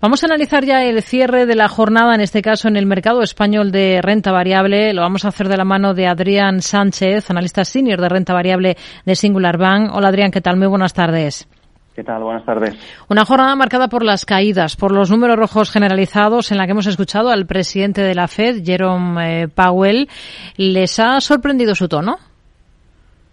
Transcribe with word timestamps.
Vamos 0.00 0.22
a 0.22 0.26
analizar 0.28 0.64
ya 0.64 0.84
el 0.84 1.02
cierre 1.02 1.44
de 1.44 1.56
la 1.56 1.66
jornada, 1.66 2.14
en 2.14 2.20
este 2.20 2.40
caso 2.40 2.68
en 2.68 2.76
el 2.76 2.86
mercado 2.86 3.20
español 3.20 3.72
de 3.72 4.00
renta 4.00 4.30
variable. 4.30 4.94
Lo 4.94 5.02
vamos 5.02 5.24
a 5.24 5.28
hacer 5.28 5.48
de 5.48 5.56
la 5.56 5.64
mano 5.64 5.92
de 5.92 6.06
Adrián 6.06 6.62
Sánchez, 6.62 7.28
analista 7.30 7.64
senior 7.64 8.00
de 8.00 8.08
renta 8.08 8.32
variable 8.32 8.76
de 9.04 9.14
Singular 9.16 9.58
Bank. 9.58 9.90
Hola 9.92 10.08
Adrián, 10.08 10.30
¿qué 10.30 10.40
tal? 10.40 10.56
Muy 10.56 10.68
buenas 10.68 10.94
tardes. 10.94 11.48
¿Qué 11.96 12.04
tal? 12.04 12.22
Buenas 12.22 12.44
tardes. 12.44 12.76
Una 13.08 13.24
jornada 13.24 13.56
marcada 13.56 13.88
por 13.88 14.04
las 14.04 14.24
caídas, 14.24 14.76
por 14.76 14.92
los 14.92 15.10
números 15.10 15.36
rojos 15.36 15.72
generalizados 15.72 16.52
en 16.52 16.58
la 16.58 16.66
que 16.66 16.70
hemos 16.70 16.86
escuchado 16.86 17.30
al 17.30 17.46
presidente 17.46 18.00
de 18.00 18.14
la 18.14 18.28
Fed, 18.28 18.62
Jerome 18.64 19.42
eh, 19.42 19.48
Powell. 19.48 20.08
¿Les 20.56 21.00
ha 21.00 21.20
sorprendido 21.20 21.74
su 21.74 21.88
tono? 21.88 22.18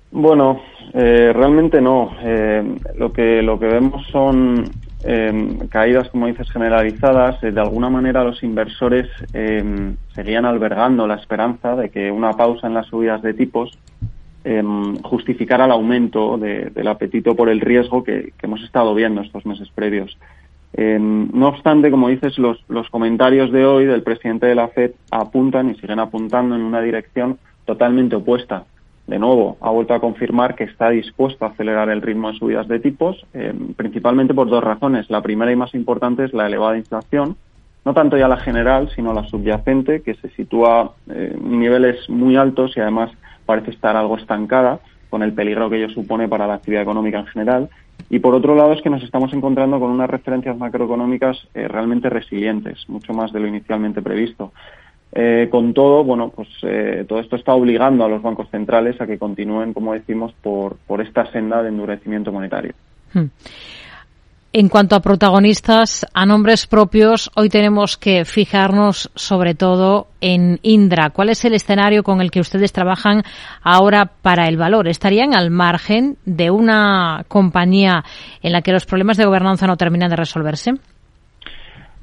Bueno, 0.10 0.62
eh, 0.96 1.32
realmente 1.32 1.80
no. 1.80 2.10
Eh, 2.24 2.64
lo 2.98 3.14
que 3.14 3.44
lo 3.44 3.60
que 3.60 3.68
vemos 3.68 4.02
son 4.12 4.64
caídas, 5.70 6.10
como 6.10 6.28
dices, 6.28 6.50
generalizadas. 6.50 7.40
de 7.42 7.60
alguna 7.60 7.90
manera 7.90 8.24
los 8.24 8.42
inversores 8.44 9.08
seguían 10.14 10.46
albergando 10.46 11.06
la 11.06 11.16
esperanza 11.16 11.76
de 11.76 11.90
que 11.90 12.12
una 12.12 12.34
pausa 12.34 12.68
en 12.68 12.74
las 12.74 12.88
subidas 12.88 13.22
de 13.22 13.34
tipos 13.34 13.78
Em, 14.48 15.02
justificar 15.02 15.60
el 15.60 15.72
aumento 15.72 16.38
del 16.38 16.88
apetito 16.88 17.36
por 17.36 17.50
el 17.50 17.60
riesgo 17.62 18.04
que, 18.04 18.32
hemos 18.44 18.62
estado 18.62 18.94
viendo 18.94 19.22
estos 19.22 19.44
meses 19.44 19.70
previos. 19.74 20.20
No 20.78 21.48
obstante, 21.48 21.90
como 21.90 22.10
dices, 22.10 22.38
los, 22.38 22.64
los 22.70 22.88
comentarios 22.92 23.52
de 23.52 23.66
hoy 23.66 23.86
del 23.86 24.04
presidente 24.04 24.46
de 24.46 24.54
la 24.54 24.68
FED 24.68 24.92
apuntan 25.10 25.72
y 25.72 25.76
siguen 25.76 26.00
apuntando 26.00 26.56
en 26.56 26.62
una 26.62 26.80
dirección 26.82 27.40
totalmente 27.66 28.18
opuesta. 28.18 28.66
De 29.08 29.20
nuevo, 29.20 29.58
ha 29.62 29.70
vuelto 29.70 29.94
a 29.94 30.00
confirmar 30.00 30.56
que 30.56 30.64
está 30.64 30.90
dispuesto 30.90 31.46
a 31.46 31.50
acelerar 31.50 31.90
el 31.90 32.02
ritmo 32.02 32.32
de 32.32 32.40
subidas 32.40 32.68
de 32.68 32.80
tipos, 32.80 33.24
em, 33.34 33.74
principalmente 33.76 34.34
por 34.34 34.50
dos 34.50 34.64
razones. 34.64 35.10
La 35.12 35.22
primera 35.22 35.52
y 35.52 35.56
más 35.56 35.76
importante 35.76 36.24
es 36.24 36.34
la 36.34 36.48
elevada 36.48 36.78
inflación, 36.78 37.38
no 37.86 37.94
tanto 37.94 38.18
ya 38.18 38.28
la 38.28 38.38
general, 38.38 38.90
sino 38.96 39.14
la 39.14 39.24
subyacente, 39.26 40.02
que 40.02 40.16
se 40.16 40.30
sitúa 40.30 40.94
eh, 41.08 41.34
en 41.36 41.60
niveles 41.60 42.10
muy 42.10 42.36
altos 42.36 42.76
y 42.76 42.80
además 42.80 43.12
parece 43.46 43.70
estar 43.70 43.96
algo 43.96 44.18
estancada 44.18 44.80
con 45.12 45.22
el 45.22 45.34
peligro 45.34 45.70
que 45.70 45.78
ello 45.78 45.90
supone 45.94 46.28
para 46.28 46.48
la 46.48 46.56
actividad 46.56 46.82
económica 46.82 47.20
en 47.20 47.28
general. 47.28 47.70
Y 48.10 48.20
por 48.20 48.34
otro 48.34 48.56
lado 48.56 48.74
es 48.74 48.82
que 48.82 48.90
nos 48.90 49.04
estamos 49.04 49.32
encontrando 49.34 49.80
con 49.80 49.92
unas 49.92 50.10
referencias 50.10 50.58
macroeconómicas 50.58 51.48
eh, 51.54 51.68
realmente 51.68 52.10
resilientes, 52.10 52.90
mucho 52.90 53.14
más 53.14 53.32
de 53.32 53.40
lo 53.40 53.48
inicialmente 53.48 54.02
previsto. 54.02 54.52
Eh, 55.18 55.48
con 55.50 55.74
todo, 55.74 56.04
bueno, 56.04 56.30
pues 56.30 56.50
eh, 56.64 57.06
todo 57.08 57.20
esto 57.20 57.38
está 57.38 57.54
obligando 57.54 58.04
a 58.04 58.10
los 58.10 58.22
bancos 58.22 58.50
centrales 58.50 59.00
a 59.00 59.08
que 59.08 59.18
continúen, 59.18 59.74
como 59.74 59.94
decimos, 59.94 60.34
por, 60.42 60.76
por 60.86 61.00
esta 61.00 61.32
senda 61.32 61.64
de 61.64 61.70
endurecimiento 61.70 62.34
monetario. 62.34 62.74
Hmm. 63.14 63.28
En 64.52 64.70
cuanto 64.70 64.96
a 64.96 65.02
protagonistas, 65.02 66.06
a 66.14 66.26
nombres 66.26 66.68
propios, 66.68 67.30
hoy 67.36 67.50
tenemos 67.50 67.98
que 67.98 68.24
fijarnos 68.24 69.10
sobre 69.16 69.54
todo 69.54 70.08
en 70.22 70.60
Indra. 70.64 71.10
¿Cuál 71.10 71.30
es 71.30 71.44
el 71.44 71.54
escenario 71.54 72.04
con 72.04 72.22
el 72.22 72.32
que 72.32 72.40
ustedes 72.40 72.72
trabajan 72.72 73.24
ahora 73.62 74.12
para 74.22 74.48
el 74.48 74.56
valor? 74.56 74.88
¿Estarían 74.88 75.34
al 75.34 75.50
margen 75.50 76.18
de 76.26 76.52
una 76.52 77.26
compañía 77.28 78.06
en 78.42 78.54
la 78.54 78.62
que 78.62 78.72
los 78.72 78.86
problemas 78.86 79.18
de 79.18 79.26
gobernanza 79.26 79.68
no 79.68 79.76
terminan 79.76 80.10
de 80.10 80.16
resolverse? 80.16 80.76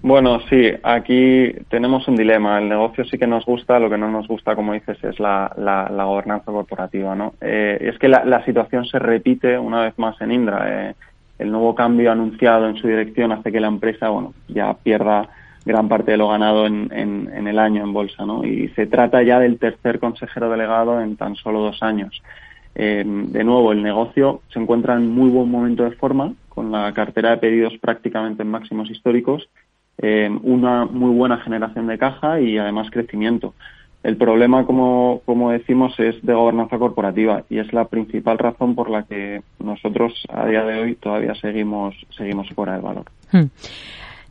Bueno, 0.03 0.41
sí, 0.51 0.69
aquí 0.83 1.53
tenemos 1.69 2.09
un 2.09 2.17
dilema. 2.17 2.59
El 2.59 2.69
negocio 2.69 3.05
sí 3.05 3.19
que 3.19 3.27
nos 3.29 3.45
gusta, 3.45 3.79
lo 3.79 3.89
que 3.89 3.97
no 3.97 4.11
nos 4.11 4.27
gusta, 4.27 4.57
como 4.57 4.73
dices, 4.73 4.99
es 5.05 5.21
la, 5.21 5.55
gobernanza 5.57 6.51
corporativa. 6.51 7.15
¿no? 7.15 7.35
Eh, 7.41 7.79
es 7.81 7.99
que 8.01 8.09
la, 8.09 8.45
situación 8.45 8.85
se 8.85 8.99
repite 8.99 9.57
una 9.57 9.83
vez 9.83 9.97
más 9.99 10.21
en 10.21 10.33
Indra. 10.33 10.65
Eh, 10.67 10.95
el 11.39 11.53
nuevo 11.53 11.77
cambio 11.77 12.11
anunciado 12.11 12.69
en 12.69 12.77
su 12.77 12.89
dirección 12.89 13.31
hace 13.31 13.53
que 13.53 13.61
la 13.61 13.69
empresa 13.69 14.09
bueno, 14.09 14.35
ya 14.49 14.75
pierda 14.75 15.29
gran 15.65 15.89
parte 15.89 16.11
de 16.11 16.17
lo 16.17 16.29
ganado 16.29 16.67
en, 16.67 16.89
en, 16.93 17.47
el 17.47 17.59
año 17.61 17.85
en 17.85 17.93
bolsa. 17.93 18.27
¿no? 18.27 18.45
Y 18.45 18.71
se 18.71 18.87
trata 18.87 19.23
ya 19.23 19.39
del 19.39 19.61
tercer 19.61 20.01
consejero 20.01 20.51
delegado 20.51 21.01
en 21.01 21.17
tan 21.17 21.37
solo 21.37 21.61
dos 21.61 21.81
años. 21.81 22.21
Eh, 22.75 23.05
de 23.07 23.45
nuevo, 23.45 23.71
el 23.71 23.85
negocio 23.85 24.43
se 24.53 24.59
encuentra 24.59 24.95
en 24.95 25.09
muy 25.11 25.31
buen 25.31 25.49
momento 25.49 25.85
de 25.85 25.93
forma, 25.93 26.35
con 26.49 26.73
la 26.73 26.93
cartera 26.93 27.31
de 27.31 27.37
pedidos 27.37 27.75
prácticamente 27.81 28.43
en 28.43 28.51
máximos 28.51 28.91
históricos, 28.91 29.49
eh, 29.99 30.31
una 30.43 30.85
muy 30.87 31.15
buena 31.15 31.39
generación 31.39 31.87
de 31.87 31.99
caja 31.99 32.41
y 32.41 32.59
además 32.59 32.91
crecimiento. 32.91 33.55
El 34.03 34.17
problema, 34.17 34.67
como, 34.67 35.23
como 35.25 35.53
decimos, 35.53 35.99
es 36.01 36.21
de 36.23 36.35
gobernanza 36.35 36.79
corporativa 36.79 37.45
y 37.49 37.59
es 37.59 37.73
la 37.73 37.85
principal 37.85 38.37
razón 38.37 38.75
por 38.75 38.91
la 38.91 39.05
que 39.05 39.43
nosotros 39.61 40.13
a 40.29 40.47
día 40.47 40.65
de 40.65 40.81
hoy 40.81 40.95
todavía 40.97 41.35
seguimos, 41.37 41.95
seguimos 42.17 42.49
fuera 42.51 42.73
del 42.73 42.83
valor. 42.83 43.05
Hmm. 43.31 43.45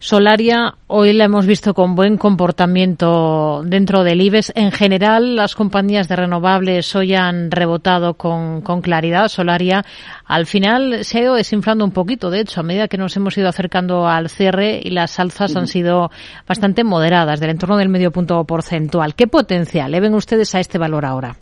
Solaria, 0.03 0.73
hoy 0.87 1.13
la 1.13 1.25
hemos 1.25 1.45
visto 1.45 1.75
con 1.75 1.93
buen 1.93 2.17
comportamiento 2.17 3.61
dentro 3.63 4.03
del 4.03 4.19
IBEX. 4.19 4.51
En 4.55 4.71
general, 4.71 5.35
las 5.35 5.53
compañías 5.53 6.07
de 6.07 6.15
renovables 6.15 6.95
hoy 6.95 7.13
han 7.13 7.51
rebotado 7.51 8.15
con, 8.15 8.61
con, 8.61 8.81
claridad. 8.81 9.27
Solaria, 9.27 9.83
al 10.25 10.47
final, 10.47 11.03
se 11.03 11.19
ha 11.19 11.21
ido 11.21 11.35
desinflando 11.35 11.85
un 11.85 11.91
poquito. 11.91 12.31
De 12.31 12.39
hecho, 12.39 12.61
a 12.61 12.63
medida 12.63 12.87
que 12.87 12.97
nos 12.97 13.15
hemos 13.15 13.37
ido 13.37 13.47
acercando 13.47 14.07
al 14.07 14.29
cierre 14.29 14.81
y 14.83 14.89
las 14.89 15.19
alzas 15.19 15.55
han 15.55 15.67
sido 15.67 16.09
bastante 16.47 16.83
moderadas, 16.83 17.39
del 17.39 17.51
entorno 17.51 17.77
del 17.77 17.89
medio 17.89 18.09
punto 18.09 18.43
porcentual. 18.43 19.13
¿Qué 19.13 19.27
potencial 19.27 19.91
le 19.91 19.99
ven 19.99 20.15
ustedes 20.15 20.55
a 20.55 20.59
este 20.59 20.79
valor 20.79 21.05
ahora? 21.05 21.35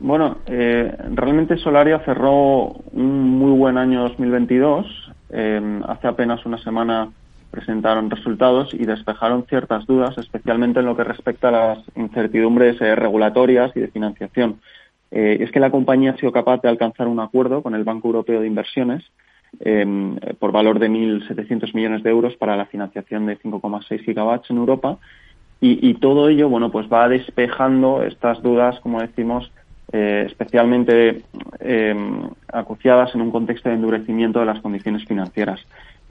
Bueno, 0.00 0.38
eh, 0.46 0.90
realmente 1.10 1.58
Solaria 1.58 1.98
cerró 2.06 2.68
un 2.92 3.38
muy 3.38 3.52
buen 3.58 3.76
año 3.76 4.04
2022. 4.04 4.86
Eh, 5.28 5.80
hace 5.86 6.08
apenas 6.08 6.46
una 6.46 6.56
semana 6.56 7.10
presentaron 7.54 8.10
resultados 8.10 8.74
y 8.74 8.84
despejaron 8.84 9.46
ciertas 9.46 9.86
dudas, 9.86 10.18
especialmente 10.18 10.80
en 10.80 10.86
lo 10.86 10.96
que 10.96 11.04
respecta 11.04 11.48
a 11.48 11.52
las 11.52 11.78
incertidumbres 11.94 12.80
eh, 12.80 12.96
regulatorias 12.96 13.70
y 13.76 13.80
de 13.80 13.88
financiación. 13.88 14.60
Eh, 15.12 15.38
es 15.40 15.52
que 15.52 15.60
la 15.60 15.70
compañía 15.70 16.10
ha 16.10 16.16
sido 16.16 16.32
capaz 16.32 16.60
de 16.62 16.68
alcanzar 16.68 17.06
un 17.06 17.20
acuerdo 17.20 17.62
con 17.62 17.76
el 17.76 17.84
Banco 17.84 18.08
Europeo 18.08 18.40
de 18.40 18.48
Inversiones 18.48 19.04
em, 19.60 20.16
por 20.40 20.50
valor 20.50 20.80
de 20.80 20.90
1.700 20.90 21.72
millones 21.74 22.02
de 22.02 22.10
euros 22.10 22.34
para 22.36 22.56
la 22.56 22.66
financiación 22.66 23.26
de 23.26 23.38
5,6 23.38 24.00
gigawatts 24.04 24.50
en 24.50 24.56
Europa 24.56 24.98
y, 25.66 25.94
todo 25.94 26.28
ello, 26.28 26.50
bueno, 26.50 26.70
pues 26.70 26.88
va 26.92 27.08
despejando 27.08 28.02
estas 28.02 28.42
dudas, 28.42 28.78
como 28.80 29.00
decimos, 29.00 29.50
eh, 29.92 30.24
especialmente 30.26 31.22
em, 31.60 32.28
acuciadas 32.52 33.14
en 33.14 33.22
un 33.22 33.30
contexto 33.30 33.70
de 33.70 33.76
endurecimiento 33.76 34.40
de 34.40 34.44
las 34.44 34.60
condiciones 34.60 35.06
financieras. 35.06 35.64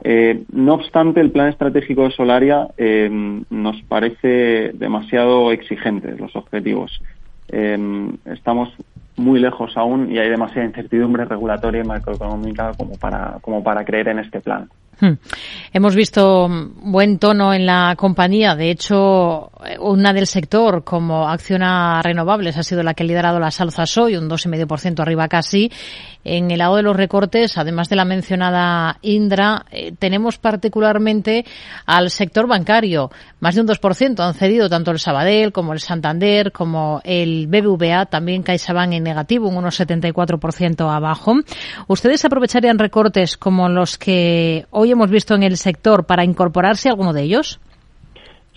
Eh, 0.03 0.43
no 0.51 0.73
obstante, 0.73 1.21
el 1.21 1.31
plan 1.31 1.49
estratégico 1.49 2.03
de 2.03 2.11
Solaria 2.11 2.67
eh, 2.77 3.09
nos 3.49 3.81
parece 3.83 4.71
demasiado 4.73 5.51
exigente, 5.51 6.15
los 6.17 6.35
objetivos. 6.35 7.01
Eh, 7.49 7.77
estamos 8.25 8.73
muy 9.15 9.39
lejos 9.39 9.77
aún 9.77 10.11
y 10.11 10.17
hay 10.17 10.29
demasiada 10.29 10.67
incertidumbre 10.67 11.25
regulatoria 11.25 11.81
y 11.81 11.87
macroeconómica 11.87 12.73
como 12.73 12.97
para, 12.97 13.37
como 13.41 13.63
para 13.63 13.85
creer 13.85 14.07
en 14.07 14.19
este 14.19 14.41
plan. 14.41 14.69
Hmm. 14.99 15.13
Hemos 15.73 15.95
visto 15.95 16.47
buen 16.49 17.17
tono 17.19 17.53
en 17.53 17.65
la 17.65 17.95
compañía. 17.97 18.55
De 18.55 18.69
hecho, 18.69 19.51
una 19.79 20.13
del 20.13 20.27
sector 20.27 20.83
como 20.83 21.27
Acciona 21.27 22.01
Renovables 22.01 22.57
ha 22.57 22.63
sido 22.63 22.83
la 22.83 22.93
que 22.93 23.03
ha 23.03 23.05
liderado 23.05 23.39
las 23.39 23.59
alzas 23.59 23.97
hoy, 23.97 24.15
un 24.15 24.29
2,5% 24.29 24.99
arriba 24.99 25.27
casi. 25.27 25.71
En 26.23 26.51
el 26.51 26.59
lado 26.59 26.77
de 26.77 26.83
los 26.83 26.95
recortes, 26.95 27.57
además 27.57 27.89
de 27.89 27.95
la 27.97 28.05
mencionada 28.05 28.97
Indra, 29.01 29.65
eh, 29.71 29.93
tenemos 29.97 30.37
particularmente 30.37 31.45
al 31.85 32.09
sector 32.09 32.47
bancario. 32.47 33.11
Más 33.39 33.55
de 33.55 33.61
un 33.61 33.67
2% 33.67 34.19
han 34.19 34.33
cedido 34.33 34.69
tanto 34.69 34.91
el 34.91 34.99
Sabadell 34.99 35.51
como 35.51 35.73
el 35.73 35.79
Santander 35.79 36.51
como 36.51 37.01
el 37.03 37.47
BBVA, 37.47 38.05
también 38.05 38.43
CaixaBank 38.43 38.93
en 38.93 39.03
negativo, 39.03 39.49
un 39.49 39.55
1,74% 39.55 40.89
abajo. 40.89 41.33
¿Ustedes 41.87 42.23
aprovecharían 42.23 42.79
recortes 42.79 43.37
como 43.37 43.67
los 43.69 43.97
que 43.97 44.65
hoy 44.69 44.82
hemos 44.91 45.09
visto 45.09 45.35
en 45.35 45.43
el 45.43 45.57
sector 45.57 46.05
para 46.05 46.23
incorporarse 46.23 46.89
alguno 46.89 47.13
de 47.13 47.23
ellos? 47.23 47.59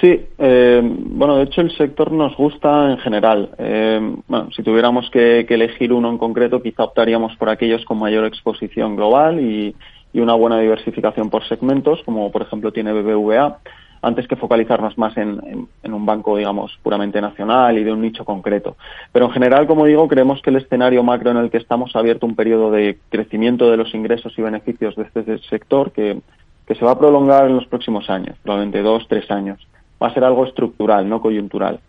Sí, 0.00 0.26
eh, 0.38 0.82
bueno, 0.82 1.38
de 1.38 1.44
hecho 1.44 1.62
el 1.62 1.74
sector 1.74 2.12
nos 2.12 2.36
gusta 2.36 2.90
en 2.90 2.98
general. 2.98 3.50
Eh, 3.56 3.98
bueno, 4.28 4.50
si 4.54 4.62
tuviéramos 4.62 5.08
que, 5.10 5.46
elegir 5.48 5.92
uno 5.92 6.10
en 6.10 6.18
concreto, 6.18 6.62
quizá 6.62 6.84
optaríamos 6.84 7.34
por 7.36 7.48
aquellos 7.48 7.84
con 7.86 7.98
mayor 7.98 8.26
exposición 8.26 8.96
global 8.96 9.40
y, 9.40 9.74
una 10.14 10.32
buena 10.32 10.58
diversificación 10.58 11.28
por 11.28 11.46
segmentos, 11.46 12.00
como 12.06 12.32
por 12.32 12.40
ejemplo 12.40 12.72
tiene 12.72 12.90
BBVA, 12.94 13.58
antes 14.06 14.28
que 14.28 14.36
focalizarnos 14.36 14.96
más 14.96 15.16
en, 15.16 15.66
un 15.82 16.06
banco, 16.06 16.36
digamos, 16.36 16.78
puramente 16.82 17.20
nacional 17.20 17.76
y 17.76 17.82
de 17.82 17.92
un 17.92 18.00
nicho 18.00 18.24
concreto. 18.24 18.76
Pero 19.10 19.26
en 19.26 19.32
general, 19.32 19.66
como 19.66 19.84
digo, 19.84 20.06
creemos 20.06 20.40
que 20.42 20.50
el 20.50 20.56
escenario 20.56 21.02
macro 21.02 21.32
en 21.32 21.38
el 21.38 21.50
que 21.50 21.56
estamos 21.56 21.96
ha 21.96 21.98
abierto 21.98 22.24
un 22.24 22.36
periodo 22.36 22.70
de 22.70 22.98
crecimiento 23.08 23.68
de 23.68 23.76
los 23.76 23.92
ingresos 23.94 24.32
y 24.38 24.42
beneficios 24.42 24.94
de 24.94 25.02
este 25.02 25.38
sector 25.48 25.90
que, 25.90 26.20
que 26.66 26.74
se 26.76 26.84
va 26.84 26.92
a 26.92 26.98
prolongar 26.98 27.46
en 27.46 27.56
los 27.56 27.66
próximos 27.66 28.08
años, 28.08 28.36
probablemente 28.44 28.80
dos, 28.82 29.06
tres 29.08 29.28
años 29.28 29.66
va 30.00 30.08
a 30.08 30.14
ser 30.14 30.24
algo 30.24 30.44
estructural, 30.44 31.08
no 31.08 31.20
coyuntural. 31.20 31.80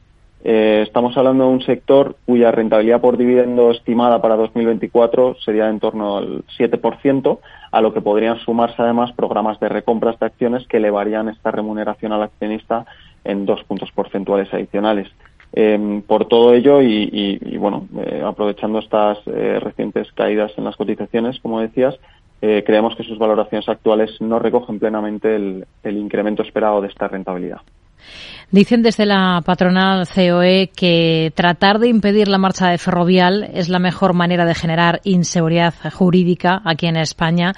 Eh, 0.44 0.84
estamos 0.86 1.18
hablando 1.18 1.46
de 1.46 1.50
un 1.50 1.62
sector 1.62 2.16
cuya 2.26 2.52
rentabilidad 2.52 3.02
por 3.02 3.18
dividendo 3.18 3.72
estimada 3.72 4.22
para 4.22 4.36
2024 4.36 5.36
sería 5.44 5.68
en 5.68 5.80
torno 5.80 6.18
al 6.18 6.44
7%, 6.58 7.40
a 7.72 7.82
lo 7.82 7.94
que 7.94 8.02
podrían 8.02 8.40
sumarse 8.40 8.82
además 8.82 9.12
programas 9.14 9.60
de 9.60 9.70
recompras 9.70 10.20
de 10.20 10.28
acciones 10.28 10.68
que 10.68 10.78
elevarían 10.78 11.28
esta 11.30 11.52
remuneración 11.52 12.14
al 12.14 12.24
accionista 12.24 12.86
en 13.24 13.46
dos 13.46 13.64
puntos 13.64 13.92
porcentuales 13.92 14.54
adicionales. 14.54 15.10
Em, 15.54 16.02
por 16.02 16.26
todo 16.26 16.54
ello 16.54 16.82
y, 16.82 17.58
bueno, 17.58 17.88
eh, 18.06 18.22
aprovechando 18.24 18.80
estas 18.80 19.18
eh, 19.28 19.60
recientes 19.60 20.12
caídas 20.12 20.52
en 20.58 20.66
las 20.66 20.76
cotizaciones, 20.76 21.40
como 21.40 21.62
decías, 21.62 21.98
creemos 22.40 22.96
que 22.96 23.04
sus 23.04 23.18
valoraciones 23.18 23.68
actuales 23.68 24.12
no 24.22 24.38
recogen 24.38 24.78
plenamente 24.78 25.36
el 25.36 25.98
incremento 25.98 26.44
esperado 26.44 26.82
de 26.82 26.88
esta 26.90 27.08
rentabilidad. 27.08 27.62
Dicen 28.50 28.82
desde 28.82 29.06
la 29.06 29.42
patronal 29.46 30.08
COE 30.08 30.70
que 30.76 31.34
tratar 31.36 31.80
de 31.80 31.90
impedir 31.90 32.30
la 32.30 32.38
marcha 32.38 32.70
de 32.70 32.78
Ferrovial 32.78 33.50
es 33.54 33.68
la 33.68 33.80
mejor 33.80 34.14
manera 34.14 34.46
de 34.46 34.56
generar 34.56 35.02
inseguridad 35.04 35.74
jurídica 35.92 36.62
aquí 36.64 36.88
en 36.88 36.96
España. 36.96 37.52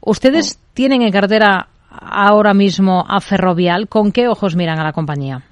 ¿Ustedes 0.00 0.58
tienen 0.72 1.02
en 1.02 1.12
cartera 1.12 1.68
ahora 1.90 2.54
mismo 2.54 3.04
a 3.06 3.20
Ferrovial? 3.20 3.86
¿Con 3.88 4.12
qué 4.12 4.26
ojos 4.28 4.56
miran 4.56 4.78
a 4.78 4.84
la 4.84 4.92
compañía? 4.92 5.42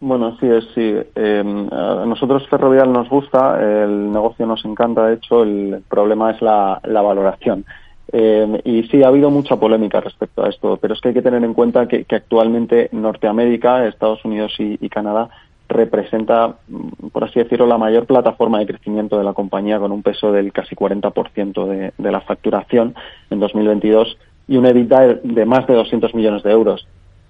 Bueno, 0.00 0.36
sí, 0.40 0.48
sí. 0.74 0.94
Em, 1.14 1.68
a 1.72 2.04
nosotros 2.04 2.46
Ferrovial 2.50 2.92
nos 2.92 3.08
gusta, 3.08 3.56
el 3.60 4.10
negocio 4.10 4.46
nos 4.46 4.64
encanta, 4.64 5.06
de 5.06 5.14
hecho, 5.14 5.42
el 5.42 5.82
problema 5.88 6.32
es 6.32 6.42
la 6.42 6.80
valoración. 6.84 7.64
Eh, 8.12 8.60
y 8.64 8.84
sí, 8.84 9.02
ha 9.02 9.08
habido 9.08 9.30
mucha 9.30 9.56
polémica 9.56 10.00
respecto 10.00 10.44
a 10.44 10.48
esto, 10.48 10.78
pero 10.80 10.94
es 10.94 11.00
que 11.00 11.08
hay 11.08 11.14
que 11.14 11.22
tener 11.22 11.42
en 11.42 11.54
cuenta 11.54 11.86
que, 11.88 12.06
actualmente 12.08 12.88
Norteamérica, 12.92 13.86
Estados 13.86 14.24
Unidos 14.24 14.54
y, 14.58 14.88
Canadá 14.88 15.28
representa, 15.68 16.54
mm, 16.68 17.08
por 17.08 17.24
así 17.24 17.40
decirlo, 17.40 17.66
la 17.66 17.78
mayor 17.78 18.06
plataforma 18.06 18.60
de 18.60 18.66
crecimiento 18.66 19.18
de 19.18 19.24
la 19.24 19.32
compañía 19.32 19.80
con 19.80 19.90
un 19.90 20.02
peso 20.02 20.30
del 20.30 20.52
casi 20.52 20.76
40% 20.76 21.66
de, 21.66 21.92
de 21.98 22.12
la 22.12 22.20
facturación 22.20 22.94
en 23.30 23.40
2022 23.40 24.16
y 24.48 24.56
un 24.56 24.66
EBITDA 24.66 25.14
de 25.24 25.44
más 25.44 25.66
de 25.66 25.74
200 25.74 26.14
millones 26.14 26.42
de 26.44 26.52
euros. 26.52 26.86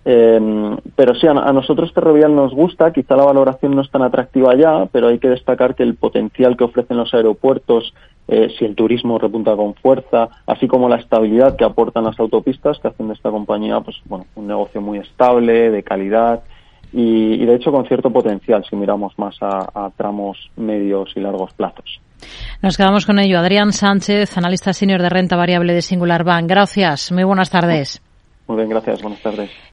Eh, 0.08 0.76
pero 0.94 1.16
sí, 1.16 1.26
a, 1.26 1.34
nosotros 1.34 1.92
Ferrovial 1.92 2.34
nos 2.34 2.54
gusta, 2.54 2.92
quizá 2.92 3.16
la 3.16 3.24
valoración 3.24 3.74
no 3.74 3.82
es 3.82 3.90
tan 3.90 4.02
atractiva 4.02 4.54
ya, 4.54 4.86
pero 4.92 5.08
hay 5.08 5.18
que 5.18 5.28
destacar 5.28 5.74
que 5.74 5.82
el 5.82 5.96
potencial 5.96 6.56
que 6.56 6.62
ofrecen 6.62 6.96
los 6.96 7.12
aeropuertos 7.12 7.92
eh, 8.28 8.48
si 8.58 8.64
el 8.64 8.74
turismo 8.74 9.18
repunta 9.18 9.54
con 9.54 9.74
fuerza, 9.74 10.28
así 10.46 10.66
como 10.66 10.88
la 10.88 10.96
estabilidad 10.96 11.56
que 11.56 11.64
aportan 11.64 12.04
las 12.04 12.18
autopistas, 12.18 12.78
que 12.80 12.88
hacen 12.88 13.08
de 13.08 13.14
esta 13.14 13.30
compañía 13.30 13.80
pues, 13.80 13.96
bueno, 14.04 14.26
un 14.34 14.46
negocio 14.46 14.80
muy 14.80 14.98
estable, 14.98 15.70
de 15.70 15.82
calidad 15.82 16.42
y, 16.92 17.44
de 17.44 17.54
hecho 17.54 17.70
con 17.72 17.86
cierto 17.86 18.10
potencial 18.10 18.64
si 18.68 18.76
miramos 18.76 19.18
más 19.18 19.36
a, 19.40 19.90
tramos 19.96 20.50
medios 20.56 21.10
y 21.14 21.20
largos 21.20 21.52
plazos. 21.54 22.00
Nos 22.62 22.76
quedamos 22.76 23.04
con 23.04 23.18
ello. 23.18 23.38
Adrián 23.38 23.72
Sánchez, 23.72 24.36
analista 24.38 24.72
senior 24.72 25.02
de 25.02 25.10
renta 25.10 25.36
variable 25.36 25.74
de 25.74 25.82
Singular 25.82 26.24
Bank. 26.24 26.48
Gracias. 26.48 27.12
Muy 27.12 27.24
buenas 27.24 27.50
tardes. 27.50 28.02
Muy 28.46 28.56
bien, 28.56 28.70
gracias. 28.70 29.02
Buenas 29.02 29.20
tardes. 29.20 29.50